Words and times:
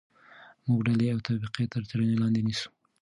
موږ 0.67 0.79
ډلې 0.87 1.07
او 1.13 1.19
طبقې 1.27 1.65
تر 1.73 1.81
څېړنې 1.89 2.15
لاندې 2.21 2.41
نیسو. 2.47 2.69